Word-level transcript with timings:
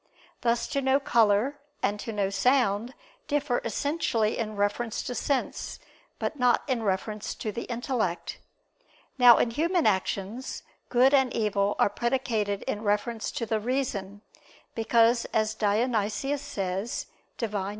Thus 0.41 0.67
to 0.69 0.81
know 0.81 0.99
color 0.99 1.59
and 1.83 1.99
to 1.99 2.11
know 2.11 2.31
sound, 2.31 2.95
differ 3.27 3.61
essentially 3.63 4.35
in 4.35 4.55
reference 4.55 5.03
to 5.03 5.13
sense, 5.13 5.77
but 6.17 6.39
not 6.39 6.63
in 6.67 6.81
reference 6.81 7.35
to 7.35 7.51
the 7.51 7.65
intellect. 7.65 8.39
Now 9.19 9.37
in 9.37 9.51
human 9.51 9.85
actions, 9.85 10.63
good 10.89 11.13
and 11.13 11.31
evil 11.35 11.75
are 11.77 11.87
predicated 11.87 12.63
in 12.63 12.81
reference 12.81 13.29
to 13.33 13.45
the 13.45 13.59
reason; 13.59 14.23
because 14.73 15.25
as 15.25 15.53
Dionysius 15.53 16.41
says 16.41 17.05
(Div. 17.37 17.53
Nom. 17.53 17.69